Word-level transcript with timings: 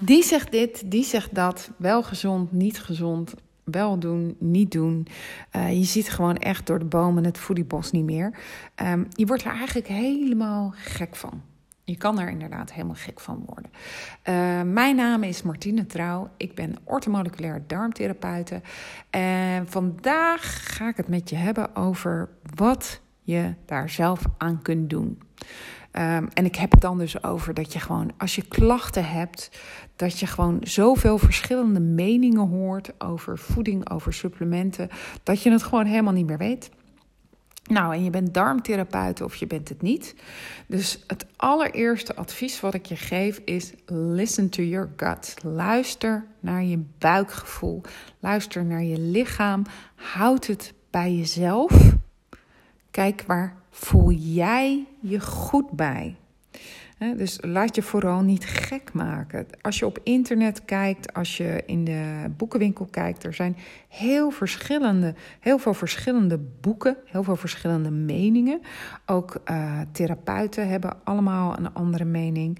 Die 0.00 0.22
zegt 0.22 0.52
dit, 0.52 0.90
die 0.90 1.04
zegt 1.04 1.34
dat. 1.34 1.70
Wel 1.76 2.02
gezond, 2.02 2.52
niet 2.52 2.80
gezond. 2.80 3.34
Wel 3.64 3.98
doen, 3.98 4.36
niet 4.38 4.72
doen. 4.72 5.06
Uh, 5.56 5.78
je 5.78 5.84
ziet 5.84 6.10
gewoon 6.10 6.36
echt 6.36 6.66
door 6.66 6.78
de 6.78 6.84
bomen 6.84 7.24
het 7.24 7.38
voediebos 7.38 7.90
niet 7.90 8.04
meer. 8.04 8.38
Um, 8.82 9.06
je 9.10 9.26
wordt 9.26 9.44
er 9.44 9.52
eigenlijk 9.52 9.86
helemaal 9.86 10.72
gek 10.76 11.16
van. 11.16 11.42
Je 11.84 11.96
kan 11.96 12.20
er 12.20 12.30
inderdaad 12.30 12.72
helemaal 12.72 12.94
gek 12.94 13.20
van 13.20 13.44
worden. 13.46 13.70
Uh, 14.28 14.72
mijn 14.72 14.96
naam 14.96 15.22
is 15.22 15.42
Martine 15.42 15.86
Trouw. 15.86 16.30
Ik 16.36 16.54
ben 16.54 16.76
ortomoleculair 16.84 17.62
darmtherapeute. 17.66 18.60
En 19.10 19.68
vandaag 19.68 20.74
ga 20.76 20.88
ik 20.88 20.96
het 20.96 21.08
met 21.08 21.30
je 21.30 21.36
hebben 21.36 21.76
over 21.76 22.28
wat 22.54 23.00
je 23.22 23.54
daar 23.66 23.90
zelf 23.90 24.22
aan 24.38 24.62
kunt 24.62 24.90
doen. 24.90 25.18
Um, 25.92 26.28
en 26.34 26.44
ik 26.44 26.56
heb 26.56 26.70
het 26.70 26.80
dan 26.80 26.98
dus 26.98 27.22
over 27.22 27.54
dat 27.54 27.72
je 27.72 27.80
gewoon, 27.80 28.12
als 28.18 28.34
je 28.34 28.42
klachten 28.42 29.04
hebt, 29.04 29.50
dat 29.96 30.18
je 30.18 30.26
gewoon 30.26 30.58
zoveel 30.62 31.18
verschillende 31.18 31.80
meningen 31.80 32.48
hoort 32.48 32.92
over 32.98 33.38
voeding, 33.38 33.90
over 33.90 34.12
supplementen, 34.12 34.88
dat 35.22 35.42
je 35.42 35.50
het 35.50 35.62
gewoon 35.62 35.86
helemaal 35.86 36.12
niet 36.12 36.26
meer 36.26 36.38
weet. 36.38 36.70
Nou, 37.70 37.94
en 37.94 38.04
je 38.04 38.10
bent 38.10 38.34
darmtherapeut 38.34 39.20
of 39.20 39.36
je 39.36 39.46
bent 39.46 39.68
het 39.68 39.82
niet. 39.82 40.14
Dus 40.66 41.04
het 41.06 41.26
allereerste 41.36 42.16
advies 42.16 42.60
wat 42.60 42.74
ik 42.74 42.86
je 42.86 42.96
geef 42.96 43.40
is: 43.44 43.72
listen 43.86 44.48
to 44.48 44.62
your 44.62 44.90
gut. 44.96 45.34
Luister 45.42 46.26
naar 46.40 46.64
je 46.64 46.82
buikgevoel. 46.98 47.80
Luister 48.20 48.64
naar 48.64 48.82
je 48.82 48.98
lichaam. 48.98 49.62
Houd 49.94 50.46
het 50.46 50.74
bij 50.90 51.14
jezelf. 51.14 51.98
Kijk 52.90 53.24
waar 53.26 53.56
voel 53.70 54.10
jij 54.10 54.86
je 55.00 55.20
goed 55.20 55.70
bij. 55.70 56.16
Dus 57.16 57.38
laat 57.40 57.74
je 57.74 57.82
vooral 57.82 58.20
niet 58.20 58.44
gek 58.44 58.92
maken. 58.92 59.46
Als 59.60 59.78
je 59.78 59.86
op 59.86 59.98
internet 60.02 60.64
kijkt, 60.64 61.14
als 61.14 61.36
je 61.36 61.62
in 61.66 61.84
de 61.84 62.24
boekenwinkel 62.36 62.86
kijkt, 62.90 63.24
er 63.24 63.34
zijn 63.34 63.56
heel, 63.88 64.30
verschillende, 64.30 65.14
heel 65.40 65.58
veel 65.58 65.74
verschillende 65.74 66.38
boeken, 66.60 66.96
heel 67.04 67.22
veel 67.22 67.36
verschillende 67.36 67.90
meningen. 67.90 68.60
Ook 69.06 69.40
uh, 69.50 69.80
therapeuten 69.92 70.68
hebben 70.68 70.96
allemaal 71.04 71.58
een 71.58 71.72
andere 71.74 72.04
mening. 72.04 72.58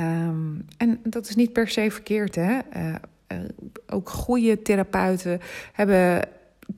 Um, 0.00 0.64
en 0.76 1.00
dat 1.02 1.28
is 1.28 1.34
niet 1.34 1.52
per 1.52 1.68
se 1.68 1.90
verkeerd. 1.90 2.34
Hè? 2.34 2.58
Uh, 2.76 2.94
uh, 3.32 3.38
ook 3.86 4.08
goede 4.08 4.62
therapeuten 4.62 5.40
hebben 5.72 6.28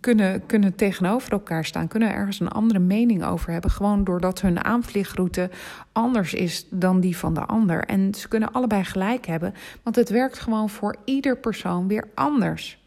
kunnen, 0.01 0.47
kunnen 0.47 0.75
tegenover 0.75 1.33
elkaar 1.33 1.65
staan, 1.65 1.89
kunnen 1.89 2.13
ergens 2.13 2.41
een 2.41 2.49
andere 2.49 2.79
mening 2.81 3.25
over 3.25 3.53
hebben. 3.53 3.71
Gewoon 3.71 4.05
doordat 4.05 4.41
hun 4.41 4.65
aanvliegroute 4.65 5.51
anders 5.93 6.35
is 6.35 6.67
dan 6.71 7.01
die 7.01 7.17
van 7.17 7.35
de 7.35 7.45
ander. 7.45 7.85
En 7.85 8.15
ze 8.15 8.29
kunnen 8.29 8.53
allebei 8.53 8.85
gelijk 8.85 9.27
hebben, 9.27 9.55
want 9.83 9.97
het 9.97 10.09
werkt 10.09 10.39
gewoon 10.39 10.71
voor 10.71 10.97
ieder 11.05 11.37
persoon 11.37 11.89
weer 11.89 12.09
anders. 12.15 12.81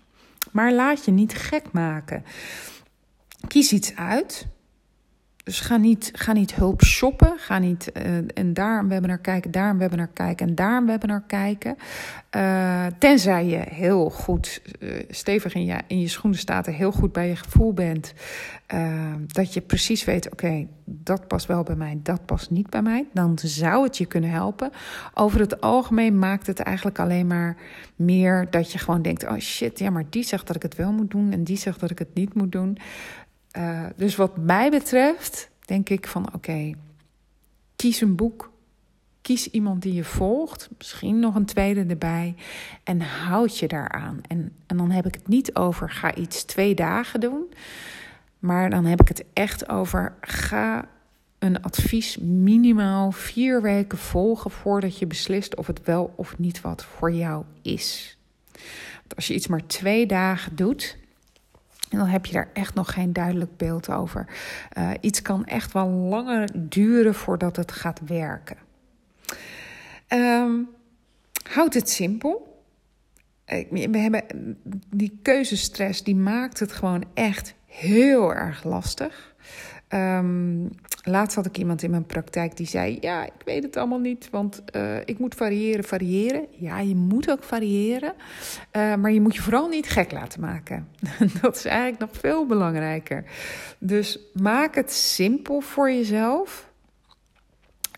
Maar 0.52 0.74
laat 0.74 1.06
je 1.06 1.12
niet 1.12 1.34
gek 1.34 1.64
maken. 1.72 2.24
Kies 3.48 3.72
iets 3.72 3.96
uit 3.96 4.48
dus 5.46 5.60
ga 5.60 5.78
niet, 5.78 6.10
ga 6.14 6.34
niet 6.34 6.56
hulp 6.56 6.84
shoppen. 6.84 7.34
Ga 7.38 7.60
niet 7.60 7.92
uh, 7.98 8.04
en 8.34 8.54
daar 8.54 8.80
een 8.80 8.88
webinar 8.88 9.18
kijken, 9.18 9.52
daar 9.52 9.70
een 9.70 9.78
webinar 9.78 10.08
kijken 10.08 10.48
en 10.48 10.56
daar 10.56 10.78
een 10.78 10.86
webinar 10.86 11.24
kijken. 11.28 11.76
Uh, 12.36 12.86
tenzij 13.00 13.46
je 13.46 13.64
heel 13.70 14.10
goed 14.10 14.62
uh, 14.80 15.04
stevig 15.10 15.54
in 15.54 15.66
je, 15.66 15.78
in 15.88 16.00
je 16.00 16.08
schoenen 16.08 16.40
staat 16.40 16.68
en 16.68 16.74
heel 16.74 16.92
goed 16.92 17.12
bij 17.12 17.28
je 17.28 17.36
gevoel 17.36 17.74
bent. 17.74 18.14
dat 19.28 19.54
je 19.54 19.62
precies 19.62 20.04
weet, 20.04 20.32
oké, 20.32 20.68
dat 20.86 21.28
past 21.28 21.46
wel 21.46 21.64
bij 21.64 21.76
mij, 21.76 22.00
dat 22.04 22.26
past 22.26 22.50
niet 22.50 22.70
bij 22.70 22.82
mij. 22.82 23.06
Dan 23.14 23.38
zou 23.42 23.84
het 23.84 23.98
je 23.98 24.06
kunnen 24.06 24.30
helpen. 24.30 24.72
Over 25.14 25.40
het 25.40 25.62
algemeen 25.62 26.20
maakt 26.20 26.48
het 26.48 26.60
eigenlijk 26.60 27.00
alleen 27.00 27.28
maar 27.28 27.58
meer 27.96 28.48
dat 28.50 28.72
je 28.72 28.78
gewoon 28.78 29.02
denkt: 29.02 29.28
oh 29.28 29.38
shit, 29.38 29.80
ja, 29.80 29.90
maar 29.90 30.06
die 30.10 30.24
zegt 30.24 30.48
dat 30.48 30.56
ik 30.56 30.62
het 30.62 30.76
wel 30.76 30.92
moet 30.92 31.12
doen 31.12 31.32
en 31.32 31.44
die 31.44 31.58
zegt 31.58 31.80
dat 31.80 31.92
ik 31.92 32.00
het 32.00 32.14
niet 32.14 32.34
moet 32.34 32.52
doen. 32.52 32.78
Uh, 33.58 33.86
dus 33.96 34.16
wat 34.16 34.38
mij 34.38 34.70
betreft, 34.70 35.50
denk 35.66 35.90
ik 35.90 36.08
van 36.08 36.34
oké, 36.34 36.72
kies 37.76 38.02
een 38.02 38.16
boek. 38.16 38.54
Kies 39.22 39.50
iemand 39.52 39.82
die 39.82 39.94
je 39.94 40.04
volgt, 40.04 40.70
misschien 40.78 41.20
nog 41.20 41.36
een 41.36 41.46
tweede 41.46 41.86
erbij, 41.86 42.36
en 42.84 43.02
houd 43.02 43.58
je 43.58 43.68
daaraan. 43.68 44.22
En, 44.28 44.52
en 44.68 44.78
dan 44.78 44.92
heb 44.92 45.06
ik 45.06 45.14
het 45.14 45.28
niet 45.28 45.56
over 45.56 45.90
ga 45.90 46.16
iets 46.16 46.44
twee 46.44 46.76
dagen 46.76 47.20
doen, 47.20 47.54
maar 48.40 48.70
dan 48.70 48.86
heb 48.86 49.02
ik 49.02 49.08
het 49.08 49.26
echt 49.34 49.70
over 49.70 50.16
ga 50.22 50.88
een 51.40 51.62
advies 51.62 52.18
minimaal 52.18 53.12
vier 53.12 53.62
weken 53.62 53.98
volgen 53.98 54.52
voordat 54.52 55.00
je 55.00 55.08
beslist 55.08 55.56
of 55.56 55.68
het 55.68 55.84
wel 55.84 56.14
of 56.16 56.38
niet 56.38 56.62
wat 56.62 56.86
voor 56.86 57.12
jou 57.12 57.44
is. 57.62 58.18
Als 59.16 59.28
je 59.28 59.34
iets 59.34 59.48
maar 59.48 59.68
twee 59.68 60.06
dagen 60.06 60.56
doet, 60.56 60.98
en 61.90 61.98
dan 61.98 62.08
heb 62.08 62.26
je 62.26 62.34
daar 62.34 62.50
echt 62.54 62.74
nog 62.74 62.94
geen 62.94 63.14
duidelijk 63.14 63.58
beeld 63.58 63.90
over. 63.90 64.28
Uh, 64.78 64.92
iets 65.02 65.22
kan 65.22 65.46
echt 65.46 65.74
wel 65.74 65.88
langer 65.88 66.50
duren 66.54 67.16
voordat 67.16 67.56
het 67.56 67.72
gaat 67.72 68.00
werken. 68.06 68.58
Um, 70.10 70.70
houd 71.50 71.74
het 71.74 71.90
simpel. 71.90 72.64
We 73.70 73.98
hebben 73.98 74.24
die 74.90 75.20
keuzestress, 75.22 76.04
die 76.04 76.16
maakt 76.16 76.60
het 76.60 76.72
gewoon 76.72 77.04
echt 77.14 77.54
heel 77.66 78.34
erg 78.34 78.64
lastig. 78.64 79.36
Um, 79.90 80.70
laatst 81.04 81.36
had 81.36 81.46
ik 81.46 81.58
iemand 81.58 81.84
in 81.84 81.90
mijn 81.90 82.06
praktijk 82.06 82.58
die 82.58 82.68
zei: 82.68 82.98
Ja, 83.02 83.26
ik 83.26 83.42
weet 83.46 83.64
het 83.64 83.78
allemaal 83.78 84.00
niet, 84.00 84.30
want 84.30 84.64
uh, 84.76 84.98
ik 85.06 85.20
moet 85.20 85.36
variëren, 85.36 85.84
variëren. 85.84 86.48
Ja, 86.52 86.80
je 86.80 86.96
moet 86.96 87.32
ook 87.32 87.44
variëren, 87.44 88.14
uh, 88.72 88.96
maar 88.96 89.12
je 89.12 89.22
moet 89.22 89.36
je 89.36 89.42
vooral 89.42 89.68
niet 89.68 89.90
gek 89.90 90.12
laten 90.12 90.42
maken. 90.42 90.88
Dat 91.42 91.56
is 91.56 91.66
eigenlijk 91.66 92.00
nog 92.00 92.10
veel 92.20 92.46
belangrijker. 92.46 93.24
Dus 93.78 94.20
maak 94.34 94.76
het 94.76 94.92
simpel 94.92 95.62
voor 95.62 95.92
jezelf. 95.92 96.70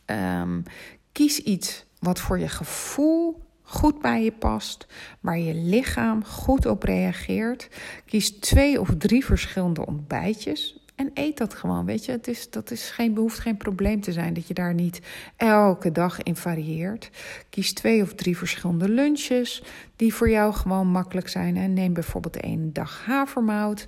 Um, 0.05 0.63
kies 1.11 1.39
iets 1.39 1.85
wat 1.99 2.19
voor 2.19 2.39
je 2.39 2.49
gevoel 2.49 3.45
goed 3.67 4.01
bij 4.01 4.23
je 4.23 4.31
past, 4.31 4.87
waar 5.19 5.39
je 5.39 5.53
lichaam 5.53 6.25
goed 6.25 6.65
op 6.65 6.83
reageert. 6.83 7.69
Kies 8.05 8.29
twee 8.31 8.79
of 8.79 8.89
drie 8.97 9.25
verschillende 9.25 9.85
ontbijtjes. 9.85 10.86
En 10.97 11.11
eet 11.13 11.37
dat 11.37 11.53
gewoon, 11.53 11.85
weet 11.85 12.05
je. 12.05 12.11
Het 12.11 12.27
is, 12.27 12.49
dat 12.49 12.71
is 12.71 12.89
geen, 12.89 13.13
behoeft 13.13 13.39
geen 13.39 13.57
probleem 13.57 14.01
te 14.01 14.11
zijn 14.11 14.33
dat 14.33 14.47
je 14.47 14.53
daar 14.53 14.73
niet 14.73 15.01
elke 15.35 15.91
dag 15.91 16.23
in 16.23 16.35
varieert. 16.35 17.09
Kies 17.49 17.73
twee 17.73 18.01
of 18.01 18.13
drie 18.13 18.37
verschillende 18.37 18.89
lunches 18.89 19.63
die 19.95 20.13
voor 20.13 20.29
jou 20.29 20.53
gewoon 20.53 20.87
makkelijk 20.87 21.29
zijn. 21.29 21.57
En 21.57 21.73
neem 21.73 21.93
bijvoorbeeld 21.93 22.37
één 22.37 22.73
dag 22.73 23.05
havermout 23.05 23.87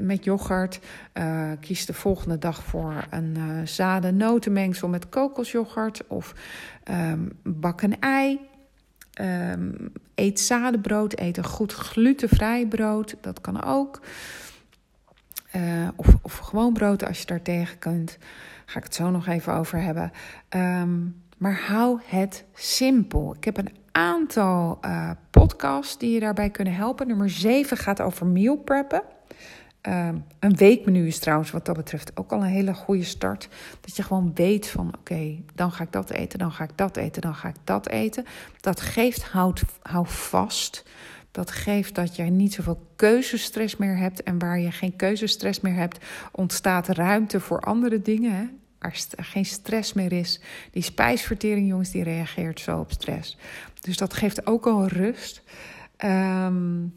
met 0.00 0.24
yoghurt. 0.24 0.80
Uh, 1.14 1.50
kies 1.60 1.86
de 1.86 1.94
volgende 1.94 2.38
dag 2.38 2.62
voor 2.62 3.06
een 3.10 3.34
uh, 3.38 3.66
zaden-notenmengsel 3.66 4.88
met 4.88 5.08
kokosyoghurt. 5.08 6.06
Of 6.06 6.34
um, 6.90 7.32
bak 7.42 7.82
een 7.82 8.00
ei. 8.00 8.40
Um, 9.20 9.92
eet 10.14 10.40
zadenbrood, 10.40 11.18
eet 11.18 11.36
een 11.36 11.44
goed 11.44 11.72
glutenvrij 11.72 12.66
brood. 12.66 13.16
Dat 13.20 13.40
kan 13.40 13.64
ook. 13.64 14.00
Uh, 15.56 15.88
of, 15.96 16.16
of 16.22 16.36
gewoon 16.38 16.72
brood 16.72 17.06
als 17.06 17.18
je 17.18 17.26
daar 17.26 17.42
tegen 17.42 17.78
kunt. 17.78 18.18
Ga 18.66 18.78
ik 18.78 18.84
het 18.84 18.94
zo 18.94 19.10
nog 19.10 19.26
even 19.26 19.54
over 19.54 19.80
hebben. 19.82 20.12
Um, 20.48 21.22
maar 21.36 21.60
hou 21.66 22.00
het 22.04 22.44
simpel. 22.54 23.34
Ik 23.36 23.44
heb 23.44 23.56
een 23.56 23.76
aantal 23.92 24.78
uh, 24.84 25.10
podcasts 25.30 25.98
die 25.98 26.10
je 26.10 26.20
daarbij 26.20 26.50
kunnen 26.50 26.74
helpen. 26.74 27.06
Nummer 27.06 27.30
7 27.30 27.76
gaat 27.76 28.00
over 28.00 28.26
meal 28.26 28.56
preppen. 28.56 29.02
Um, 29.82 30.24
een 30.38 30.56
weekmenu 30.56 31.06
is 31.06 31.18
trouwens 31.18 31.50
wat 31.50 31.66
dat 31.66 31.76
betreft 31.76 32.16
ook 32.16 32.32
al 32.32 32.38
een 32.38 32.48
hele 32.48 32.74
goede 32.74 33.04
start. 33.04 33.48
Dat 33.80 33.96
je 33.96 34.02
gewoon 34.02 34.30
weet 34.34 34.68
van 34.68 34.94
oké, 34.98 35.38
dan 35.54 35.72
ga 35.72 35.84
ik 35.84 35.92
dat 35.92 36.10
eten, 36.10 36.38
dan 36.38 36.52
ga 36.52 36.64
ik 36.64 36.76
dat 36.76 36.96
eten, 36.96 37.22
dan 37.22 37.34
ga 37.34 37.48
ik 37.48 37.56
dat 37.64 37.88
eten. 37.88 38.24
Dat 38.60 38.80
geeft, 38.80 39.22
houd, 39.24 39.62
hou 39.82 40.06
vast. 40.06 40.84
Dat 41.30 41.50
geeft 41.50 41.94
dat 41.94 42.16
je 42.16 42.22
niet 42.22 42.52
zoveel 42.52 42.86
keuzestress 42.96 43.76
meer 43.76 43.96
hebt. 43.96 44.22
En 44.22 44.38
waar 44.38 44.58
je 44.58 44.70
geen 44.70 44.96
keuzestress 44.96 45.60
meer 45.60 45.74
hebt, 45.74 46.04
ontstaat 46.32 46.88
ruimte 46.88 47.40
voor 47.40 47.60
andere 47.60 48.02
dingen. 48.02 48.32
Hè? 48.36 48.44
Waar 48.78 48.96
geen 49.16 49.44
stress 49.44 49.92
meer 49.92 50.12
is. 50.12 50.40
Die 50.70 50.82
spijsvertering, 50.82 51.68
jongens, 51.68 51.90
die 51.90 52.02
reageert 52.02 52.60
zo 52.60 52.78
op 52.78 52.92
stress. 52.92 53.36
Dus 53.80 53.96
dat 53.96 54.14
geeft 54.14 54.46
ook 54.46 54.66
al 54.66 54.86
rust. 54.86 55.42
Um, 56.04 56.94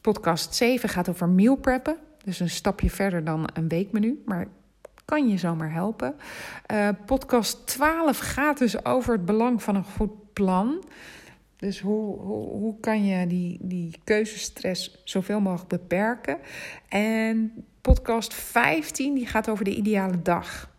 podcast 0.00 0.54
7 0.54 0.88
gaat 0.88 1.08
over 1.08 1.28
meal 1.28 1.56
preppen. 1.56 1.96
Dus 2.24 2.40
een 2.40 2.50
stapje 2.50 2.90
verder 2.90 3.24
dan 3.24 3.48
een 3.54 3.68
weekmenu. 3.68 4.22
Maar 4.26 4.46
kan 5.04 5.28
je 5.28 5.38
zomaar 5.38 5.72
helpen. 5.72 6.14
Uh, 6.72 6.88
podcast 7.06 7.66
12 7.66 8.18
gaat 8.18 8.58
dus 8.58 8.84
over 8.84 9.12
het 9.12 9.24
belang 9.24 9.62
van 9.62 9.74
een 9.74 9.84
goed 9.84 10.32
plan. 10.32 10.84
Dus 11.60 11.80
hoe, 11.80 12.18
hoe, 12.18 12.48
hoe 12.48 12.80
kan 12.80 13.04
je 13.04 13.26
die, 13.26 13.58
die 13.60 14.00
keuzestress 14.04 15.00
zoveel 15.04 15.40
mogelijk 15.40 15.68
beperken? 15.68 16.38
En 16.88 17.64
podcast 17.80 18.34
15 18.34 19.14
die 19.14 19.26
gaat 19.26 19.48
over 19.48 19.64
de 19.64 19.74
ideale 19.74 20.22
dag. 20.22 20.70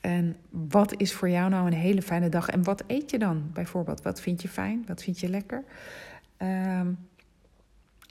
En 0.00 0.36
wat 0.50 1.00
is 1.00 1.12
voor 1.12 1.28
jou 1.28 1.50
nou 1.50 1.66
een 1.66 1.72
hele 1.72 2.02
fijne 2.02 2.28
dag? 2.28 2.48
En 2.48 2.62
wat 2.62 2.84
eet 2.86 3.10
je 3.10 3.18
dan 3.18 3.50
bijvoorbeeld? 3.52 4.02
Wat 4.02 4.20
vind 4.20 4.42
je 4.42 4.48
fijn? 4.48 4.84
Wat 4.86 5.02
vind 5.02 5.20
je 5.20 5.28
lekker? 5.28 5.64
Um, 6.38 6.98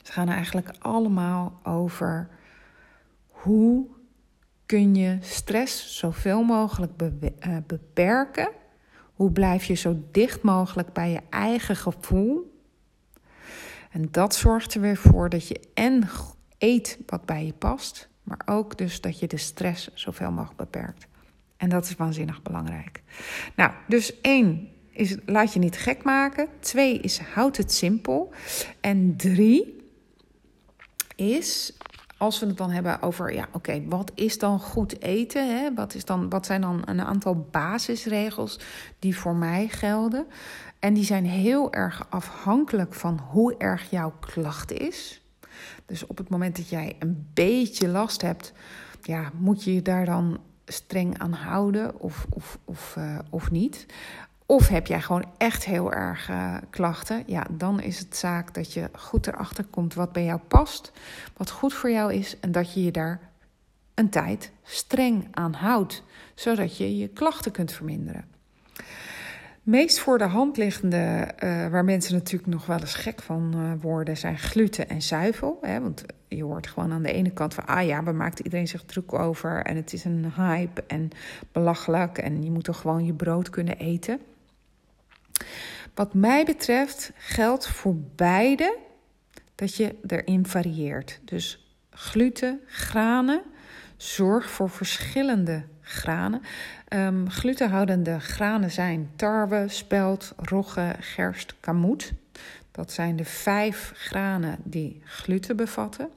ze 0.02 0.12
gaan 0.12 0.28
eigenlijk 0.28 0.70
allemaal 0.78 1.60
over 1.62 2.28
hoe 3.26 3.86
kun 4.66 4.94
je 4.94 5.18
stress 5.20 5.98
zoveel 5.98 6.42
mogelijk 6.42 6.92
eh, 7.38 7.56
beperken. 7.66 8.48
Hoe 9.18 9.32
blijf 9.32 9.64
je 9.64 9.74
zo 9.74 10.02
dicht 10.10 10.42
mogelijk 10.42 10.92
bij 10.92 11.10
je 11.10 11.20
eigen 11.30 11.76
gevoel? 11.76 12.60
En 13.90 14.08
dat 14.10 14.34
zorgt 14.34 14.74
er 14.74 14.80
weer 14.80 14.96
voor 14.96 15.28
dat 15.28 15.48
je 15.48 15.60
en 15.74 16.08
eet 16.58 16.98
wat 17.06 17.26
bij 17.26 17.46
je 17.46 17.52
past, 17.52 18.08
maar 18.22 18.40
ook 18.44 18.78
dus 18.78 19.00
dat 19.00 19.18
je 19.18 19.26
de 19.26 19.36
stress 19.36 19.94
zoveel 19.94 20.30
mogelijk 20.30 20.56
beperkt. 20.56 21.06
En 21.56 21.68
dat 21.68 21.84
is 21.84 21.96
waanzinnig 21.96 22.42
belangrijk. 22.42 23.02
Nou, 23.56 23.70
dus 23.88 24.20
één 24.20 24.68
is 24.90 25.16
laat 25.26 25.52
je 25.52 25.58
niet 25.58 25.76
gek 25.76 26.02
maken. 26.02 26.48
Twee 26.60 27.00
is 27.00 27.18
houd 27.18 27.56
het 27.56 27.72
simpel. 27.72 28.32
En 28.80 29.16
drie 29.16 29.76
is 31.16 31.76
als 32.18 32.40
we 32.40 32.46
het 32.46 32.56
dan 32.56 32.70
hebben 32.70 33.02
over, 33.02 33.34
ja, 33.34 33.48
oké, 33.52 33.82
wat 33.86 34.12
is 34.14 34.38
dan 34.38 34.60
goed 34.60 35.02
eten? 35.02 35.58
Hè? 35.58 35.74
Wat, 35.74 35.94
is 35.94 36.04
dan, 36.04 36.28
wat 36.28 36.46
zijn 36.46 36.60
dan 36.60 36.82
een 36.84 37.02
aantal 37.02 37.48
basisregels 37.50 38.60
die 38.98 39.16
voor 39.16 39.34
mij 39.34 39.68
gelden? 39.68 40.26
En 40.78 40.94
die 40.94 41.04
zijn 41.04 41.26
heel 41.26 41.72
erg 41.72 42.06
afhankelijk 42.08 42.94
van 42.94 43.20
hoe 43.30 43.56
erg 43.56 43.90
jouw 43.90 44.12
klacht 44.20 44.72
is. 44.72 45.22
Dus 45.86 46.06
op 46.06 46.18
het 46.18 46.28
moment 46.28 46.56
dat 46.56 46.68
jij 46.68 46.96
een 46.98 47.28
beetje 47.34 47.88
last 47.88 48.22
hebt, 48.22 48.52
ja, 49.02 49.30
moet 49.34 49.64
je 49.64 49.74
je 49.74 49.82
daar 49.82 50.04
dan 50.04 50.40
streng 50.64 51.18
aan 51.18 51.32
houden 51.32 52.00
of, 52.00 52.26
of, 52.30 52.58
of, 52.64 52.94
uh, 52.98 53.18
of 53.30 53.50
niet? 53.50 53.86
Of 54.50 54.68
heb 54.68 54.86
jij 54.86 55.00
gewoon 55.00 55.24
echt 55.38 55.64
heel 55.64 55.92
erg 55.92 56.28
uh, 56.28 56.56
klachten? 56.70 57.22
Ja, 57.26 57.46
dan 57.50 57.80
is 57.80 57.98
het 57.98 58.16
zaak 58.16 58.54
dat 58.54 58.72
je 58.72 58.88
goed 58.92 59.26
erachter 59.26 59.64
komt 59.64 59.94
wat 59.94 60.12
bij 60.12 60.24
jou 60.24 60.40
past, 60.48 60.92
wat 61.36 61.50
goed 61.50 61.74
voor 61.74 61.90
jou 61.90 62.12
is 62.12 62.40
en 62.40 62.52
dat 62.52 62.74
je 62.74 62.84
je 62.84 62.90
daar 62.90 63.20
een 63.94 64.08
tijd 64.08 64.52
streng 64.62 65.28
aan 65.30 65.52
houdt, 65.52 66.02
zodat 66.34 66.76
je 66.76 66.96
je 66.96 67.08
klachten 67.08 67.52
kunt 67.52 67.72
verminderen. 67.72 68.24
Meest 69.62 69.98
voor 69.98 70.18
de 70.18 70.24
hand 70.24 70.56
liggende, 70.56 71.34
uh, 71.44 71.68
waar 71.68 71.84
mensen 71.84 72.14
natuurlijk 72.14 72.50
nog 72.50 72.66
wel 72.66 72.80
eens 72.80 72.94
gek 72.94 73.22
van 73.22 73.52
uh, 73.56 73.72
worden, 73.80 74.16
zijn 74.16 74.38
gluten 74.38 74.88
en 74.88 75.02
zuivel. 75.02 75.58
Hè? 75.60 75.80
Want 75.80 76.04
je 76.28 76.44
hoort 76.44 76.66
gewoon 76.66 76.92
aan 76.92 77.02
de 77.02 77.12
ene 77.12 77.30
kant 77.30 77.54
van, 77.54 77.66
ah 77.66 77.86
ja, 77.86 78.02
waar 78.02 78.14
maakt 78.14 78.38
iedereen 78.38 78.68
zich 78.68 78.84
druk 78.84 79.12
over? 79.12 79.62
En 79.62 79.76
het 79.76 79.92
is 79.92 80.04
een 80.04 80.32
hype 80.36 80.84
en 80.86 81.10
belachelijk 81.52 82.18
en 82.18 82.42
je 82.42 82.50
moet 82.50 82.64
toch 82.64 82.80
gewoon 82.80 83.04
je 83.04 83.14
brood 83.14 83.50
kunnen 83.50 83.78
eten. 83.78 84.20
Wat 85.94 86.14
mij 86.14 86.44
betreft 86.44 87.12
geldt 87.14 87.66
voor 87.66 87.96
beide 88.16 88.78
dat 89.54 89.76
je 89.76 89.94
erin 90.06 90.46
varieert. 90.46 91.20
Dus 91.24 91.74
gluten, 91.90 92.60
granen, 92.66 93.42
zorg 93.96 94.50
voor 94.50 94.70
verschillende 94.70 95.64
granen. 95.80 96.42
Um, 96.88 97.30
glutenhoudende 97.30 98.20
granen 98.20 98.70
zijn 98.70 99.10
tarwe, 99.16 99.64
spelt, 99.68 100.32
rogge, 100.36 100.94
gerst, 101.00 101.54
kamoet. 101.60 102.12
Dat 102.70 102.92
zijn 102.92 103.16
de 103.16 103.24
vijf 103.24 103.92
granen 103.94 104.58
die 104.62 105.00
gluten 105.04 105.56
bevatten. 105.56 106.08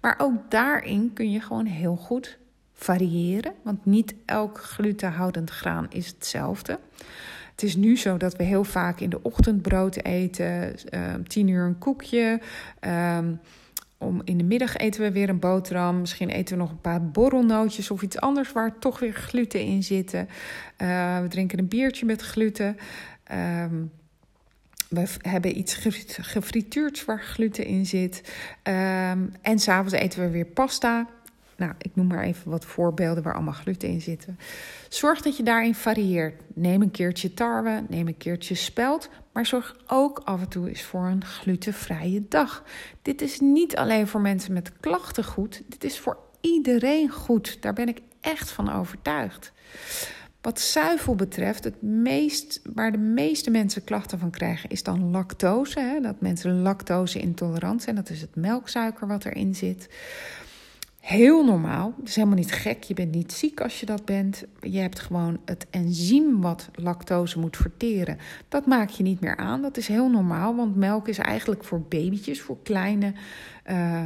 Maar 0.00 0.14
ook 0.18 0.50
daarin 0.50 1.12
kun 1.12 1.30
je 1.30 1.40
gewoon 1.40 1.66
heel 1.66 1.96
goed 1.96 2.38
variëren, 2.74 3.52
want 3.62 3.84
niet 3.84 4.14
elk 4.24 4.58
glutenhoudend 4.58 5.50
graan 5.50 5.86
is 5.90 6.06
hetzelfde. 6.06 6.78
Het 7.54 7.62
is 7.62 7.76
nu 7.76 7.96
zo 7.96 8.16
dat 8.16 8.36
we 8.36 8.42
heel 8.42 8.64
vaak 8.64 9.00
in 9.00 9.10
de 9.10 9.22
ochtend 9.22 9.62
brood 9.62 9.96
eten, 9.96 10.74
uh, 10.94 11.14
tien 11.26 11.48
uur 11.48 11.64
een 11.64 11.78
koekje. 11.78 12.40
Um, 13.16 13.40
om 13.98 14.22
in 14.24 14.38
de 14.38 14.44
middag 14.44 14.76
eten 14.76 15.02
we 15.02 15.12
weer 15.12 15.28
een 15.28 15.38
boterham. 15.38 16.00
Misschien 16.00 16.28
eten 16.28 16.56
we 16.56 16.62
nog 16.62 16.70
een 16.70 16.80
paar 16.80 17.04
borrelnootjes 17.04 17.90
of 17.90 18.02
iets 18.02 18.20
anders 18.20 18.52
waar 18.52 18.78
toch 18.78 18.98
weer 18.98 19.12
gluten 19.12 19.60
in 19.60 19.82
zitten. 19.82 20.28
Uh, 20.78 21.20
we 21.20 21.28
drinken 21.28 21.58
een 21.58 21.68
biertje 21.68 22.06
met 22.06 22.22
gluten. 22.22 22.76
Um, 23.32 23.90
we 24.88 25.06
hebben 25.18 25.58
iets 25.58 25.74
gefrituurd 26.20 27.04
waar 27.04 27.22
gluten 27.22 27.64
in 27.64 27.86
zit. 27.86 28.32
Um, 28.62 29.32
en 29.42 29.58
s'avonds 29.58 29.94
eten 29.94 30.20
we 30.20 30.30
weer 30.30 30.46
pasta. 30.46 31.08
Nou, 31.56 31.72
ik 31.78 31.90
noem 31.94 32.06
maar 32.06 32.22
even 32.22 32.50
wat 32.50 32.64
voorbeelden 32.64 33.22
waar 33.22 33.34
allemaal 33.34 33.52
gluten 33.52 33.88
in 33.88 34.00
zitten. 34.00 34.38
Zorg 34.88 35.20
dat 35.20 35.36
je 35.36 35.42
daarin 35.42 35.74
varieert. 35.74 36.42
Neem 36.54 36.82
een 36.82 36.90
keertje 36.90 37.34
tarwe, 37.34 37.84
neem 37.88 38.06
een 38.06 38.16
keertje 38.16 38.54
spelt, 38.54 39.08
maar 39.32 39.46
zorg 39.46 39.76
ook 39.86 40.20
af 40.24 40.40
en 40.40 40.48
toe 40.48 40.68
eens 40.68 40.82
voor 40.82 41.06
een 41.06 41.24
glutenvrije 41.24 42.28
dag. 42.28 42.64
Dit 43.02 43.22
is 43.22 43.40
niet 43.40 43.76
alleen 43.76 44.06
voor 44.06 44.20
mensen 44.20 44.52
met 44.52 44.72
klachten 44.80 45.24
goed, 45.24 45.62
dit 45.68 45.84
is 45.84 45.98
voor 45.98 46.18
iedereen 46.40 47.10
goed. 47.10 47.62
Daar 47.62 47.72
ben 47.72 47.88
ik 47.88 48.00
echt 48.20 48.50
van 48.50 48.72
overtuigd. 48.72 49.52
Wat 50.44 50.60
zuivel 50.60 51.14
betreft, 51.14 51.64
het 51.64 51.82
meest, 51.82 52.60
waar 52.74 52.92
de 52.92 52.98
meeste 52.98 53.50
mensen 53.50 53.84
klachten 53.84 54.18
van 54.18 54.30
krijgen, 54.30 54.70
is 54.70 54.82
dan 54.82 55.10
lactose. 55.10 55.80
Hè? 55.80 56.00
Dat 56.00 56.20
mensen 56.20 56.62
lactose 56.62 57.20
intolerant 57.20 57.82
zijn. 57.82 57.96
Dat 57.96 58.10
is 58.10 58.20
het 58.20 58.36
melksuiker 58.36 59.06
wat 59.06 59.24
erin 59.24 59.54
zit. 59.54 59.88
Heel 61.04 61.44
normaal. 61.44 61.94
Het 61.98 62.08
is 62.08 62.16
helemaal 62.16 62.36
niet 62.36 62.52
gek. 62.52 62.82
Je 62.82 62.94
bent 62.94 63.14
niet 63.14 63.32
ziek 63.32 63.60
als 63.60 63.80
je 63.80 63.86
dat 63.86 64.04
bent. 64.04 64.44
Je 64.60 64.78
hebt 64.78 65.00
gewoon 65.00 65.38
het 65.44 65.66
enzym 65.70 66.40
wat 66.40 66.68
lactose 66.74 67.38
moet 67.38 67.56
verteren. 67.56 68.18
Dat 68.48 68.66
maak 68.66 68.88
je 68.88 69.02
niet 69.02 69.20
meer 69.20 69.36
aan. 69.36 69.62
Dat 69.62 69.76
is 69.76 69.88
heel 69.88 70.10
normaal, 70.10 70.56
want 70.56 70.76
melk 70.76 71.08
is 71.08 71.18
eigenlijk 71.18 71.64
voor 71.64 71.80
babytjes, 71.80 72.40
voor 72.40 72.62
kleine 72.62 73.12
uh, 73.70 74.04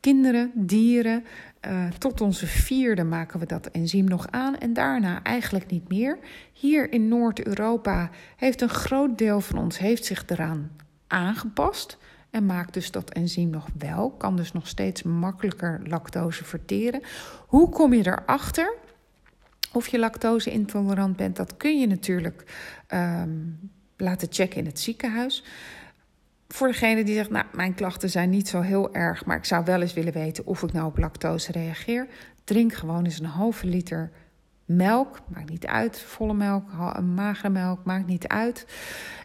kinderen, 0.00 0.50
dieren. 0.54 1.24
Uh, 1.68 1.90
tot 1.98 2.20
onze 2.20 2.46
vierde 2.46 3.04
maken 3.04 3.40
we 3.40 3.46
dat 3.46 3.66
enzym 3.66 4.04
nog 4.04 4.26
aan 4.30 4.58
en 4.58 4.72
daarna 4.72 5.22
eigenlijk 5.22 5.70
niet 5.70 5.88
meer. 5.88 6.18
Hier 6.52 6.92
in 6.92 7.08
Noord-Europa 7.08 8.10
heeft 8.36 8.60
een 8.60 8.68
groot 8.68 9.18
deel 9.18 9.40
van 9.40 9.58
ons 9.58 9.78
heeft 9.78 10.04
zich 10.04 10.24
eraan 10.26 10.70
aangepast. 11.06 11.98
En 12.36 12.46
maakt 12.46 12.74
dus 12.74 12.90
dat 12.90 13.10
enzym 13.10 13.50
nog 13.50 13.66
wel, 13.78 14.10
kan 14.10 14.36
dus 14.36 14.52
nog 14.52 14.68
steeds 14.68 15.02
makkelijker 15.02 15.80
lactose 15.84 16.44
verteren. 16.44 17.00
Hoe 17.46 17.68
kom 17.68 17.92
je 17.94 18.06
erachter? 18.06 18.74
Of 19.72 19.88
je 19.88 19.98
lactose 19.98 20.50
intolerant 20.50 21.16
bent, 21.16 21.36
dat 21.36 21.56
kun 21.56 21.80
je 21.80 21.86
natuurlijk 21.86 22.44
um, 22.94 23.70
laten 23.96 24.28
checken 24.30 24.58
in 24.58 24.66
het 24.66 24.80
ziekenhuis. 24.80 25.44
Voor 26.48 26.68
degene 26.68 27.04
die 27.04 27.14
zegt, 27.14 27.30
nou, 27.30 27.44
mijn 27.52 27.74
klachten 27.74 28.10
zijn 28.10 28.30
niet 28.30 28.48
zo 28.48 28.60
heel 28.60 28.94
erg, 28.94 29.24
maar 29.24 29.36
ik 29.36 29.44
zou 29.44 29.64
wel 29.64 29.80
eens 29.80 29.94
willen 29.94 30.12
weten 30.12 30.46
of 30.46 30.62
ik 30.62 30.72
nou 30.72 30.86
op 30.86 30.98
lactose 30.98 31.52
reageer. 31.52 32.06
Drink 32.44 32.72
gewoon 32.72 33.04
eens 33.04 33.18
een 33.18 33.26
halve 33.26 33.66
liter 33.66 34.10
melk, 34.64 35.20
maakt 35.28 35.50
niet 35.50 35.66
uit, 35.66 36.00
volle 36.00 36.34
melk, 36.34 36.72
magere 37.02 37.50
melk, 37.50 37.84
maakt 37.84 38.06
niet 38.06 38.26
uit. 38.26 38.66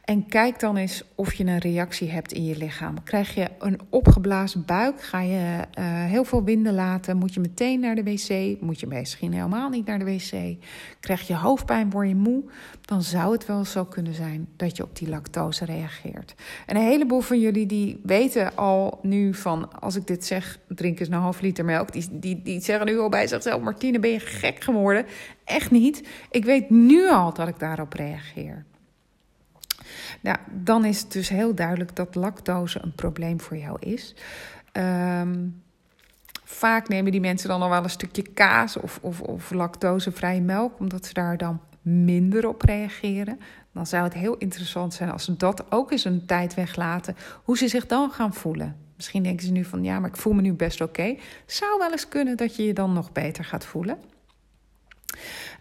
En 0.02 0.26
kijk 0.26 0.60
dan 0.60 0.78
eens 0.78 1.04
of 1.16 1.34
je 1.34 1.46
een 1.46 1.58
reactie 1.58 2.10
hebt 2.10 2.34
in 2.34 2.46
je 2.46 2.58
lichaam. 2.58 3.04
Krijg 3.04 3.36
je 3.36 3.48
een 3.60 3.80
opgeblazen 3.90 4.66
buik? 4.66 5.02
Ga 5.02 5.22
je 5.22 5.58
uh, 5.80 5.86
heel 5.86 6.24
veel 6.24 6.44
winden 6.44 6.74
laten? 6.74 7.18
Moet 7.18 7.34
je 7.34 7.40
meteen 7.40 7.80
naar 7.80 7.96
de 7.96 8.04
wc? 8.04 8.62
Moet 8.62 8.80
je 8.80 8.88
misschien 8.88 9.34
helemaal 9.34 9.70
niet 9.70 9.86
naar 9.86 10.00
de 10.00 10.06
wc? 10.06 10.56
Krijg 11.00 11.28
je 11.28 11.36
hoofdpijn? 11.36 11.90
Word 11.90 12.08
je 12.08 12.16
moe? 12.16 12.44
Dan 12.82 13.02
zou 13.02 13.32
het 13.32 13.46
wel 13.46 13.66
zo 13.66 13.86
kunnen 13.86 14.14
zijn 14.14 14.48
dat 14.56 14.78
je 14.78 14.84
op 14.84 14.96
die 14.96 15.10
lactose 15.10 15.66
reageert. 15.66 16.36
En 16.66 16.76
een 16.76 16.82
heleboel 16.82 17.22
van 17.22 17.40
jullie 17.40 17.66
die 17.66 18.00
weten 18.04 18.56
al 18.56 19.00
nu 19.02 19.34
van... 19.34 19.82
als 19.82 19.96
ik 19.96 20.08
dit 20.08 20.26
zeg, 20.26 20.60
drink 20.68 21.00
eens 21.00 21.10
een 21.10 21.14
half 21.14 21.42
liter 21.42 21.66
melk. 21.66 21.92
Die, 21.92 22.08
die, 22.12 22.42
die 22.42 22.62
zeggen 22.62 22.86
nu 22.86 23.00
al 23.00 23.10
bij 23.10 23.28
zichzelf... 23.28 23.62
Martine, 23.62 24.00
ben 24.00 24.12
je 24.12 24.20
gek 24.20 24.64
geworden? 24.64 25.06
Echt 25.46 25.72
niet. 25.72 26.08
Ik 26.32 26.46
weet 26.46 26.70
nu 26.70 27.10
al 27.10 27.34
dat 27.34 27.48
ik 27.48 27.60
daarop 27.60 27.94
reageer. 27.94 28.66
Nou, 30.22 30.38
dan 30.52 30.86
is 30.86 31.00
het 31.00 31.12
dus 31.12 31.30
heel 31.30 31.56
duidelijk 31.56 31.96
dat 31.96 32.16
lactose 32.16 32.80
een 32.82 32.96
probleem 32.96 33.42
voor 33.42 33.58
jou 33.58 33.78
is. 33.80 34.16
Um, 34.74 35.64
vaak 36.44 36.88
nemen 36.88 37.12
die 37.12 37.22
mensen 37.22 37.50
dan 37.50 37.60
nog 37.60 37.70
wel 37.70 37.84
een 37.84 37.90
stukje 37.90 38.22
kaas 38.22 38.78
of, 38.78 39.00
of, 39.02 39.22
of 39.22 39.52
lactosevrije 39.52 40.42
melk, 40.42 40.80
omdat 40.80 41.06
ze 41.06 41.14
daar 41.14 41.38
dan 41.38 41.60
minder 41.82 42.48
op 42.48 42.62
reageren. 42.62 43.40
Dan 43.74 43.88
zou 43.88 44.04
het 44.04 44.14
heel 44.14 44.38
interessant 44.38 44.94
zijn 44.94 45.12
als 45.12 45.24
ze 45.24 45.38
dat 45.38 45.72
ook 45.72 45.92
eens 45.92 46.06
een 46.06 46.26
tijd 46.26 46.54
weglaten, 46.54 47.16
hoe 47.44 47.58
ze 47.58 47.68
zich 47.68 47.86
dan 47.86 48.12
gaan 48.12 48.34
voelen. 48.34 48.76
Misschien 48.96 49.24
denken 49.24 49.46
ze 49.46 49.52
nu 49.52 49.64
van 49.64 49.84
ja, 49.84 50.00
maar 50.00 50.10
ik 50.10 50.18
voel 50.18 50.34
me 50.34 50.42
nu 50.42 50.54
best 50.54 50.82
oké. 50.82 51.16
Zou 51.46 51.78
wel 51.78 51.92
eens 51.92 52.08
kunnen 52.08 52.38
dat 52.38 52.56
je 52.56 52.64
je 52.64 52.74
dan 52.74 52.94
nog 52.94 53.12
beter 53.12 53.46
gaat 53.46 53.66
voelen. 53.66 53.98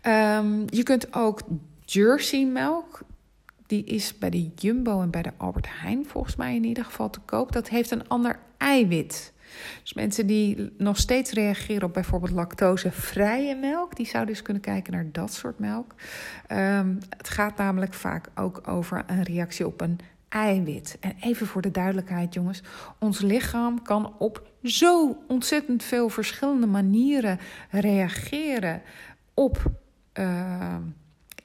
Um, 0.06 0.64
je 0.66 0.82
kunt 0.82 1.14
ook 1.14 1.40
Jersey 1.84 2.46
melk, 2.46 3.00
die 3.70 3.84
is 3.84 4.18
bij 4.18 4.30
de 4.30 4.50
Jumbo 4.54 5.02
en 5.02 5.10
bij 5.10 5.22
de 5.22 5.32
Albert 5.36 5.66
Heijn 5.68 6.06
volgens 6.06 6.36
mij 6.36 6.54
in 6.54 6.64
ieder 6.64 6.84
geval 6.84 7.10
te 7.10 7.20
koop. 7.20 7.52
Dat 7.52 7.68
heeft 7.68 7.90
een 7.90 8.08
ander 8.08 8.38
eiwit. 8.56 9.32
Dus 9.82 9.92
mensen 9.92 10.26
die 10.26 10.72
nog 10.78 10.96
steeds 10.96 11.32
reageren 11.32 11.82
op 11.82 11.92
bijvoorbeeld 11.92 12.32
lactosevrije 12.32 13.54
melk, 13.54 13.96
die 13.96 14.06
zouden 14.06 14.34
dus 14.34 14.42
kunnen 14.42 14.62
kijken 14.62 14.92
naar 14.92 15.06
dat 15.12 15.32
soort 15.32 15.58
melk. 15.58 15.94
Um, 16.52 16.98
het 17.16 17.28
gaat 17.28 17.56
namelijk 17.56 17.94
vaak 17.94 18.28
ook 18.34 18.68
over 18.68 19.04
een 19.06 19.22
reactie 19.22 19.66
op 19.66 19.80
een 19.80 19.98
eiwit. 20.28 20.96
En 21.00 21.16
even 21.20 21.46
voor 21.46 21.62
de 21.62 21.70
duidelijkheid, 21.70 22.34
jongens: 22.34 22.62
ons 22.98 23.20
lichaam 23.20 23.82
kan 23.82 24.14
op 24.18 24.50
zo 24.62 25.16
ontzettend 25.28 25.82
veel 25.82 26.08
verschillende 26.08 26.66
manieren 26.66 27.38
reageren 27.70 28.82
op 29.34 29.62
uh, 30.14 30.76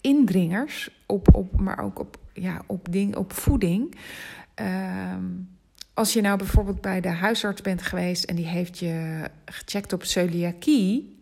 indringers, 0.02 0.90
op, 1.06 1.36
op, 1.36 1.60
maar 1.60 1.80
ook 1.80 2.00
op, 2.00 2.18
ja, 2.34 2.62
op, 2.66 2.92
ding, 2.92 3.16
op 3.16 3.34
voeding. 3.34 3.96
Uh, 4.62 5.16
als 5.94 6.14
je 6.14 6.22
nou 6.22 6.38
bijvoorbeeld 6.38 6.82
bij 6.82 7.02
de 7.02 7.10
huisarts 7.10 7.62
bent 7.62 7.82
geweest 7.82 8.24
en 8.24 8.36
die 8.36 8.46
heeft 8.46 8.80
je 8.80 9.28
gecheckt 9.46 9.94
op 9.94 10.04
celiakie. 10.04 11.20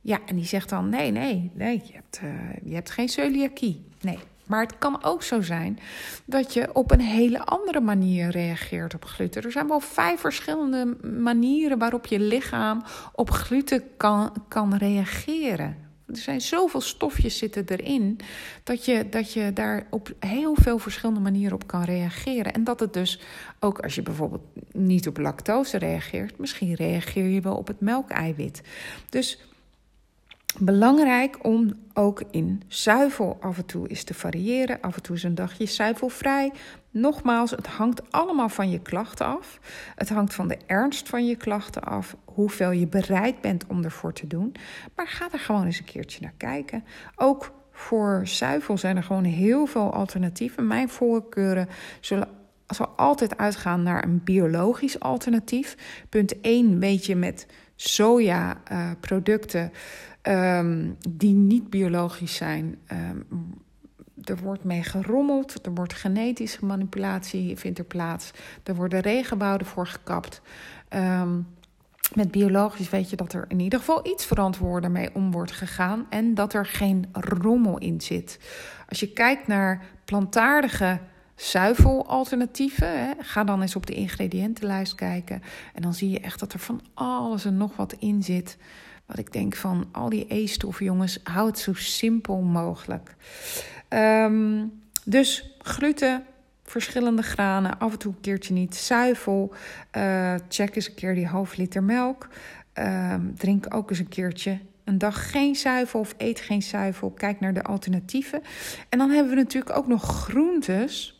Ja, 0.00 0.18
en 0.26 0.36
die 0.36 0.44
zegt 0.44 0.68
dan: 0.68 0.88
nee, 0.88 1.10
nee, 1.10 1.50
nee, 1.54 1.82
je 1.84 1.92
hebt, 1.92 2.20
uh, 2.24 2.30
je 2.64 2.74
hebt 2.74 2.90
geen 2.90 3.08
celiakie. 3.08 3.84
Nee. 4.00 4.18
Maar 4.46 4.60
het 4.60 4.78
kan 4.78 5.04
ook 5.04 5.22
zo 5.22 5.40
zijn 5.40 5.78
dat 6.24 6.54
je 6.54 6.74
op 6.74 6.90
een 6.90 7.00
hele 7.00 7.44
andere 7.44 7.80
manier 7.80 8.30
reageert 8.30 8.94
op 8.94 9.04
gluten. 9.04 9.42
Er 9.42 9.52
zijn 9.52 9.68
wel 9.68 9.80
vijf 9.80 10.20
verschillende 10.20 10.96
manieren 11.20 11.78
waarop 11.78 12.06
je 12.06 12.20
lichaam 12.20 12.82
op 13.12 13.30
gluten 13.30 13.82
kan, 13.96 14.32
kan 14.48 14.74
reageren. 14.76 15.89
Er 16.10 16.16
zijn 16.16 16.40
zoveel 16.40 16.80
stofjes 16.80 17.38
zitten 17.38 17.64
erin 17.66 18.18
dat 18.64 18.84
je, 18.84 19.08
dat 19.08 19.32
je 19.32 19.52
daar 19.52 19.86
op 19.90 20.12
heel 20.18 20.54
veel 20.54 20.78
verschillende 20.78 21.20
manieren 21.20 21.54
op 21.54 21.66
kan 21.66 21.84
reageren. 21.84 22.52
En 22.52 22.64
dat 22.64 22.80
het 22.80 22.92
dus 22.92 23.20
ook 23.58 23.78
als 23.78 23.94
je 23.94 24.02
bijvoorbeeld 24.02 24.44
niet 24.72 25.08
op 25.08 25.18
lactose 25.18 25.78
reageert, 25.78 26.38
misschien 26.38 26.74
reageer 26.74 27.26
je 27.26 27.40
wel 27.40 27.56
op 27.56 27.66
het 27.66 27.80
melkeiwit. 27.80 28.62
Dus 29.08 29.38
belangrijk 30.58 31.44
om 31.44 31.72
ook 31.94 32.22
in 32.30 32.62
zuivel 32.68 33.36
af 33.40 33.56
en 33.56 33.66
toe 33.66 33.88
eens 33.88 34.04
te 34.04 34.14
variëren. 34.14 34.80
Af 34.80 34.96
en 34.96 35.02
toe 35.02 35.16
is 35.16 35.22
een 35.22 35.34
dagje 35.34 35.66
zuivelvrij. 35.66 36.52
Nogmaals, 36.90 37.50
het 37.50 37.66
hangt 37.66 38.12
allemaal 38.12 38.48
van 38.48 38.70
je 38.70 38.80
klachten 38.80 39.26
af. 39.26 39.58
Het 39.94 40.08
hangt 40.08 40.34
van 40.34 40.48
de 40.48 40.58
ernst 40.66 41.08
van 41.08 41.26
je 41.26 41.36
klachten 41.36 41.82
af. 41.82 42.16
Hoeveel 42.24 42.70
je 42.70 42.86
bereid 42.86 43.40
bent 43.40 43.66
om 43.66 43.84
ervoor 43.84 44.12
te 44.12 44.26
doen. 44.26 44.54
Maar 44.96 45.08
ga 45.08 45.28
er 45.32 45.38
gewoon 45.38 45.64
eens 45.64 45.78
een 45.78 45.84
keertje 45.84 46.20
naar 46.20 46.34
kijken. 46.36 46.84
Ook 47.16 47.52
voor 47.72 48.20
zuivel 48.24 48.78
zijn 48.78 48.96
er 48.96 49.02
gewoon 49.02 49.24
heel 49.24 49.66
veel 49.66 49.92
alternatieven. 49.92 50.66
Mijn 50.66 50.88
voorkeuren 50.88 51.68
zullen 52.00 52.28
zal 52.74 52.86
altijd 52.86 53.36
uitgaan 53.36 53.82
naar 53.82 54.04
een 54.04 54.24
biologisch 54.24 55.00
alternatief. 55.00 55.76
Punt 56.08 56.40
1 56.40 56.78
weet 56.78 57.06
je 57.06 57.16
met 57.16 57.46
soja 57.76 58.60
uh, 58.72 58.90
producten 59.00 59.72
um, 60.22 60.96
die 61.08 61.34
niet 61.34 61.70
biologisch 61.70 62.34
zijn. 62.34 62.78
Um, 62.92 63.26
er 64.30 64.36
wordt 64.36 64.64
mee 64.64 64.82
gerommeld, 64.82 65.66
er 65.66 65.74
wordt 65.74 65.92
genetische 65.92 66.64
manipulatie 66.64 67.56
vindt 67.56 67.78
er 67.78 67.84
plaats, 67.84 68.30
er 68.62 68.74
worden 68.74 69.00
regenwouden 69.00 69.66
voor 69.66 69.86
gekapt. 69.86 70.40
Um, 70.94 71.46
met 72.14 72.30
biologisch 72.30 72.90
weet 72.90 73.10
je 73.10 73.16
dat 73.16 73.32
er 73.32 73.44
in 73.48 73.60
ieder 73.60 73.78
geval 73.78 74.06
iets 74.06 74.26
verantwoorder 74.26 74.90
mee 74.90 75.14
om 75.14 75.30
wordt 75.30 75.52
gegaan 75.52 76.06
en 76.08 76.34
dat 76.34 76.54
er 76.54 76.66
geen 76.66 77.08
rommel 77.12 77.78
in 77.78 78.00
zit. 78.00 78.38
Als 78.88 79.00
je 79.00 79.12
kijkt 79.12 79.46
naar 79.46 79.82
plantaardige 80.04 81.00
zuivelalternatieven, 81.34 82.98
hè, 82.98 83.12
ga 83.18 83.44
dan 83.44 83.62
eens 83.62 83.76
op 83.76 83.86
de 83.86 83.94
ingrediëntenlijst 83.94 84.94
kijken 84.94 85.42
en 85.74 85.82
dan 85.82 85.94
zie 85.94 86.10
je 86.10 86.20
echt 86.20 86.40
dat 86.40 86.52
er 86.52 86.58
van 86.58 86.80
alles 86.94 87.44
en 87.44 87.56
nog 87.56 87.76
wat 87.76 87.92
in 87.92 88.22
zit. 88.22 88.56
Wat 89.06 89.18
ik 89.18 89.32
denk 89.32 89.56
van 89.56 89.88
al 89.92 90.08
die 90.08 90.26
E-stoffen, 90.28 90.84
jongens, 90.84 91.18
hou 91.22 91.46
het 91.46 91.58
zo 91.58 91.74
simpel 91.74 92.40
mogelijk. 92.40 93.16
Um, 93.94 94.82
dus 95.04 95.56
gluten, 95.58 96.24
verschillende 96.64 97.22
granen, 97.22 97.78
af 97.78 97.92
en 97.92 97.98
toe 97.98 98.12
een 98.12 98.20
keertje 98.20 98.54
niet. 98.54 98.74
Zuivel, 98.74 99.54
uh, 99.96 100.34
check 100.48 100.76
eens 100.76 100.88
een 100.88 100.94
keer 100.94 101.14
die 101.14 101.26
half 101.26 101.56
liter 101.56 101.82
melk. 101.82 102.28
Um, 102.74 103.34
drink 103.36 103.74
ook 103.74 103.90
eens 103.90 103.98
een 103.98 104.08
keertje 104.08 104.58
een 104.84 104.98
dag 104.98 105.30
geen 105.30 105.56
zuivel 105.56 106.00
of 106.00 106.14
eet 106.16 106.40
geen 106.40 106.62
zuivel. 106.62 107.10
Kijk 107.10 107.40
naar 107.40 107.54
de 107.54 107.62
alternatieven. 107.62 108.42
En 108.88 108.98
dan 108.98 109.10
hebben 109.10 109.32
we 109.34 109.38
natuurlijk 109.38 109.76
ook 109.76 109.86
nog 109.86 110.02
groentes 110.02 111.19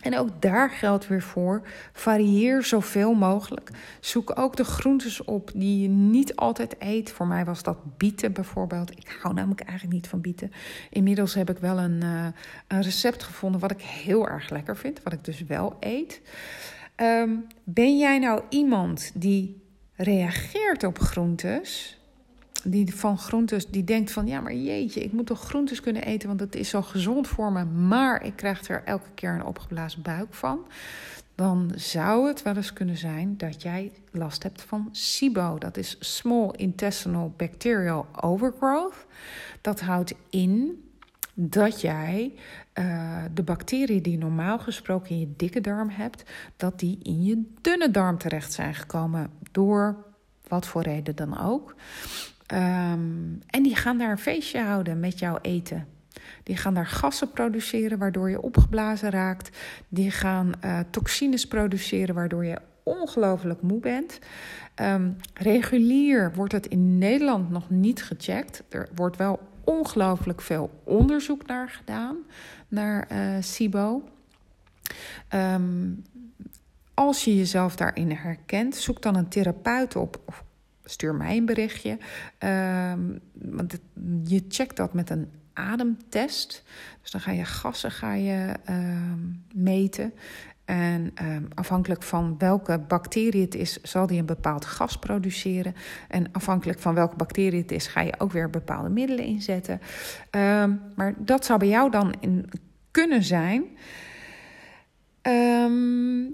en 0.00 0.18
ook 0.18 0.42
daar 0.42 0.70
geldt 0.70 1.08
weer 1.08 1.22
voor: 1.22 1.62
varieer 1.92 2.64
zoveel 2.64 3.14
mogelijk. 3.14 3.70
Zoek 4.00 4.38
ook 4.38 4.56
de 4.56 4.64
groentes 4.64 5.24
op 5.24 5.50
die 5.54 5.82
je 5.82 5.88
niet 5.88 6.36
altijd 6.36 6.76
eet. 6.78 7.10
Voor 7.10 7.26
mij 7.26 7.44
was 7.44 7.62
dat 7.62 7.96
bieten 7.96 8.32
bijvoorbeeld. 8.32 8.90
Ik 8.90 9.16
hou 9.22 9.34
namelijk 9.34 9.60
eigenlijk 9.60 9.96
niet 9.96 10.08
van 10.08 10.20
bieten. 10.20 10.52
Inmiddels 10.90 11.34
heb 11.34 11.50
ik 11.50 11.58
wel 11.58 11.78
een, 11.78 12.00
uh, 12.04 12.26
een 12.68 12.82
recept 12.82 13.22
gevonden 13.22 13.60
wat 13.60 13.70
ik 13.70 13.80
heel 13.82 14.28
erg 14.28 14.50
lekker 14.50 14.76
vind, 14.76 15.02
wat 15.02 15.12
ik 15.12 15.24
dus 15.24 15.44
wel 15.44 15.76
eet. 15.80 16.20
Um, 16.96 17.46
ben 17.64 17.98
jij 17.98 18.18
nou 18.18 18.42
iemand 18.48 19.10
die 19.14 19.62
reageert 19.96 20.84
op 20.84 20.98
groentes? 20.98 21.99
Die 22.64 22.94
van 22.94 23.18
groentes, 23.18 23.66
die 23.66 23.84
denkt 23.84 24.12
van 24.12 24.26
ja, 24.26 24.40
maar 24.40 24.54
jeetje, 24.54 25.04
ik 25.04 25.12
moet 25.12 25.26
toch 25.26 25.40
groentes 25.40 25.80
kunnen 25.80 26.02
eten, 26.02 26.28
want 26.28 26.40
het 26.40 26.54
is 26.54 26.68
zo 26.68 26.82
gezond 26.82 27.28
voor 27.28 27.52
me, 27.52 27.64
maar 27.64 28.24
ik 28.24 28.36
krijg 28.36 28.68
er 28.68 28.82
elke 28.84 29.10
keer 29.14 29.34
een 29.34 29.44
opgeblazen 29.44 30.02
buik 30.02 30.34
van. 30.34 30.66
Dan 31.34 31.72
zou 31.74 32.28
het 32.28 32.42
wel 32.42 32.56
eens 32.56 32.72
kunnen 32.72 32.96
zijn 32.96 33.36
dat 33.36 33.62
jij 33.62 33.92
last 34.10 34.42
hebt 34.42 34.62
van 34.62 34.88
SIBO. 34.92 35.58
Dat 35.58 35.76
is 35.76 35.96
Small 36.00 36.50
Intestinal 36.56 37.34
Bacterial 37.36 38.06
Overgrowth. 38.20 39.06
Dat 39.60 39.80
houdt 39.80 40.14
in 40.30 40.84
dat 41.34 41.80
jij 41.80 42.32
uh, 42.74 43.24
de 43.34 43.42
bacteriën 43.42 44.02
die 44.02 44.18
normaal 44.18 44.58
gesproken 44.58 45.10
in 45.10 45.20
je 45.20 45.32
dikke 45.36 45.60
darm 45.60 45.88
hebt, 45.88 46.22
dat 46.56 46.78
die 46.78 46.98
in 47.02 47.22
je 47.22 47.42
dunne 47.60 47.90
darm 47.90 48.18
terecht 48.18 48.52
zijn 48.52 48.74
gekomen 48.74 49.30
door 49.52 49.96
wat 50.48 50.66
voor 50.66 50.82
reden 50.82 51.16
dan 51.16 51.40
ook. 51.40 51.74
Um, 52.52 53.40
en 53.46 53.62
die 53.62 53.76
gaan 53.76 53.98
daar 53.98 54.10
een 54.10 54.18
feestje 54.18 54.60
houden 54.60 55.00
met 55.00 55.18
jouw 55.18 55.38
eten. 55.42 55.86
Die 56.42 56.56
gaan 56.56 56.74
daar 56.74 56.86
gassen 56.86 57.30
produceren 57.30 57.98
waardoor 57.98 58.30
je 58.30 58.42
opgeblazen 58.42 59.10
raakt. 59.10 59.56
Die 59.88 60.10
gaan 60.10 60.52
uh, 60.64 60.78
toxines 60.90 61.46
produceren 61.46 62.14
waardoor 62.14 62.44
je 62.44 62.58
ongelooflijk 62.82 63.62
moe 63.62 63.80
bent. 63.80 64.18
Um, 64.82 65.16
regulier 65.34 66.32
wordt 66.34 66.52
het 66.52 66.66
in 66.66 66.98
Nederland 66.98 67.50
nog 67.50 67.70
niet 67.70 68.02
gecheckt. 68.02 68.62
Er 68.68 68.88
wordt 68.94 69.16
wel 69.16 69.40
ongelooflijk 69.64 70.40
veel 70.40 70.80
onderzoek 70.84 71.46
naar 71.46 71.68
gedaan, 71.68 72.16
naar 72.68 73.08
uh, 73.12 73.18
SIBO. 73.40 74.02
Um, 75.34 76.04
als 76.94 77.24
je 77.24 77.36
jezelf 77.36 77.76
daarin 77.76 78.10
herkent, 78.10 78.74
zoek 78.74 79.02
dan 79.02 79.16
een 79.16 79.28
therapeut 79.28 79.96
op 79.96 80.20
of 80.26 80.44
stuur 80.90 81.14
mij 81.14 81.36
een 81.36 81.44
berichtje. 81.44 81.98
Um, 82.38 83.20
want 83.32 83.78
je 84.24 84.44
checkt 84.48 84.76
dat 84.76 84.94
met 84.94 85.10
een 85.10 85.28
ademtest. 85.52 86.62
Dus 87.02 87.10
dan 87.10 87.20
ga 87.20 87.30
je 87.30 87.44
gassen 87.44 87.90
ga 87.90 88.14
je, 88.14 88.54
um, 88.70 89.44
meten. 89.54 90.12
En 90.64 91.12
um, 91.22 91.48
afhankelijk 91.54 92.02
van 92.02 92.34
welke 92.38 92.78
bacterie 92.78 93.42
het 93.42 93.54
is, 93.54 93.82
zal 93.82 94.06
die 94.06 94.18
een 94.18 94.26
bepaald 94.26 94.64
gas 94.64 94.98
produceren. 94.98 95.74
En 96.08 96.32
afhankelijk 96.32 96.78
van 96.78 96.94
welke 96.94 97.16
bacterie 97.16 97.60
het 97.60 97.72
is, 97.72 97.86
ga 97.86 98.00
je 98.00 98.14
ook 98.18 98.32
weer 98.32 98.50
bepaalde 98.50 98.88
middelen 98.88 99.24
inzetten. 99.24 99.80
Maar 100.96 101.14
dat 101.18 101.44
zou 101.44 101.58
bij 101.58 101.68
jou 101.68 101.90
dan 101.90 102.14
in 102.20 102.48
kunnen 102.90 103.22
zijn. 103.22 103.64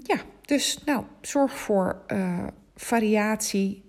Ja, 0.02 0.18
dus 0.42 0.84
nou, 0.84 1.04
zorg 1.20 1.58
voor 1.58 2.02
uh, 2.12 2.46
variatie 2.75 3.84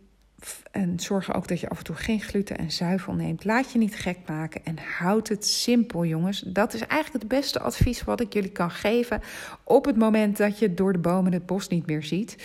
en 0.72 1.00
zorg 1.00 1.34
ook 1.34 1.48
dat 1.48 1.60
je 1.60 1.70
af 1.70 1.78
en 1.78 1.84
toe 1.84 1.96
geen 1.96 2.22
gluten 2.22 2.58
en 2.58 2.72
zuivel 2.72 3.14
neemt. 3.14 3.46
Laat 3.46 3.72
je 3.72 3.78
niet 3.78 3.96
gek 3.96 4.18
maken 4.28 4.66
en 4.66 4.78
houd 4.98 5.28
het 5.28 5.46
simpel, 5.46 6.06
jongens. 6.06 6.40
Dat 6.40 6.74
is 6.74 6.82
eigenlijk 6.82 7.24
het 7.24 7.32
beste 7.32 7.60
advies 7.60 8.04
wat 8.04 8.22
ik 8.22 8.34
jullie 8.34 8.52
kan 8.52 8.72
geven 8.72 9.22
op 9.64 9.86
het 9.86 9.98
moment 9.98 10.38
dat 10.38 10.60
je 10.60 10.74
door 10.74 10.94
de 10.94 11.00
bomen 11.00 11.34
het 11.34 11.46
bos 11.46 11.68
niet 11.68 11.86
meer 11.86 12.04
ziet. 12.04 12.36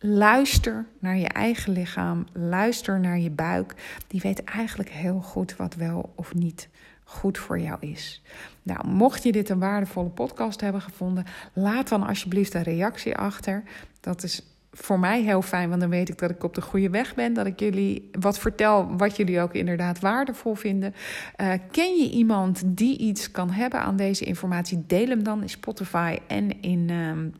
Luister 0.00 0.86
naar 0.98 1.16
je 1.16 1.28
eigen 1.28 1.72
lichaam, 1.72 2.26
luister 2.32 3.00
naar 3.00 3.18
je 3.18 3.30
buik. 3.30 3.74
Die 4.06 4.20
weet 4.20 4.44
eigenlijk 4.44 4.90
heel 4.90 5.20
goed 5.20 5.56
wat 5.56 5.74
wel 5.74 6.12
of 6.14 6.34
niet 6.34 6.68
goed 7.04 7.38
voor 7.38 7.60
jou 7.60 7.76
is. 7.80 8.22
Nou, 8.62 8.86
mocht 8.86 9.22
je 9.22 9.32
dit 9.32 9.48
een 9.48 9.58
waardevolle 9.58 10.08
podcast 10.08 10.60
hebben 10.60 10.82
gevonden, 10.82 11.24
laat 11.52 11.88
dan 11.88 12.06
alsjeblieft 12.06 12.54
een 12.54 12.62
reactie 12.62 13.16
achter. 13.16 13.62
Dat 14.00 14.22
is 14.22 14.42
voor 14.72 14.98
mij 14.98 15.22
heel 15.22 15.42
fijn, 15.42 15.68
want 15.68 15.80
dan 15.80 15.90
weet 15.90 16.08
ik 16.08 16.18
dat 16.18 16.30
ik 16.30 16.44
op 16.44 16.54
de 16.54 16.60
goede 16.60 16.90
weg 16.90 17.14
ben. 17.14 17.32
Dat 17.32 17.46
ik 17.46 17.60
jullie 17.60 18.10
wat 18.20 18.38
vertel 18.38 18.96
wat 18.96 19.16
jullie 19.16 19.40
ook 19.40 19.54
inderdaad 19.54 20.00
waardevol 20.00 20.54
vinden. 20.54 20.94
Uh, 21.40 21.52
ken 21.70 21.96
je 21.96 22.10
iemand 22.10 22.62
die 22.64 22.98
iets 22.98 23.30
kan 23.30 23.50
hebben 23.50 23.80
aan 23.80 23.96
deze 23.96 24.24
informatie? 24.24 24.84
Deel 24.86 25.08
hem 25.08 25.22
dan 25.22 25.42
in 25.42 25.48
Spotify 25.48 26.18
en 26.26 26.60
in. 26.60 26.90
Um, 26.90 27.32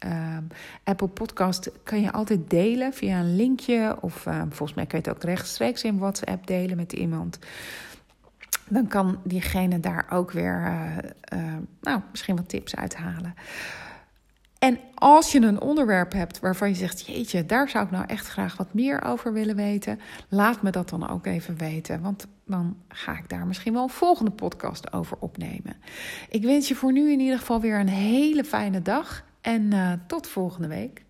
Ehm, 0.00 0.42
Apple 0.84 1.08
Podcast 1.08 1.70
kan 1.82 2.00
je 2.00 2.12
altijd 2.12 2.50
delen 2.50 2.92
via 2.92 3.18
een 3.18 3.36
linkje. 3.36 3.96
Of 4.00 4.26
ehm, 4.26 4.48
volgens 4.48 4.74
mij 4.74 4.86
kun 4.86 4.98
je 5.02 5.08
het 5.08 5.16
ook 5.16 5.24
rechtstreeks 5.24 5.84
in 5.84 5.98
WhatsApp 5.98 6.46
delen 6.46 6.76
met 6.76 6.92
iemand. 6.92 7.38
Dan 8.68 8.86
kan 8.86 9.20
diegene 9.24 9.80
daar 9.80 10.06
ook 10.10 10.30
weer 10.30 10.72
uh, 11.34 11.54
nou, 11.80 12.00
misschien 12.10 12.36
wat 12.36 12.48
tips 12.48 12.76
uithalen. 12.76 13.34
En 14.60 14.78
als 14.94 15.32
je 15.32 15.40
een 15.40 15.60
onderwerp 15.60 16.12
hebt 16.12 16.40
waarvan 16.40 16.68
je 16.68 16.74
zegt: 16.74 17.06
Jeetje, 17.06 17.46
daar 17.46 17.68
zou 17.68 17.84
ik 17.84 17.90
nou 17.90 18.04
echt 18.06 18.28
graag 18.28 18.56
wat 18.56 18.74
meer 18.74 19.02
over 19.04 19.32
willen 19.32 19.56
weten, 19.56 20.00
laat 20.28 20.62
me 20.62 20.70
dat 20.70 20.88
dan 20.88 21.08
ook 21.08 21.26
even 21.26 21.56
weten. 21.56 22.00
Want 22.00 22.26
dan 22.46 22.76
ga 22.88 23.18
ik 23.18 23.28
daar 23.28 23.46
misschien 23.46 23.72
wel 23.72 23.82
een 23.82 23.88
volgende 23.88 24.30
podcast 24.30 24.92
over 24.92 25.16
opnemen. 25.20 25.76
Ik 26.28 26.42
wens 26.42 26.68
je 26.68 26.74
voor 26.74 26.92
nu 26.92 27.12
in 27.12 27.20
ieder 27.20 27.38
geval 27.38 27.60
weer 27.60 27.80
een 27.80 27.88
hele 27.88 28.44
fijne 28.44 28.82
dag 28.82 29.24
en 29.40 29.62
uh, 29.62 29.92
tot 30.06 30.26
volgende 30.26 30.68
week. 30.68 31.04